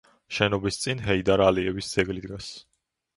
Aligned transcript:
შენობის 0.35 0.79
წინ 0.85 1.03
ჰეიდარ 1.09 1.43
ალიევის 1.49 1.91
ძეგლი 1.99 2.25
დგას. 2.25 2.49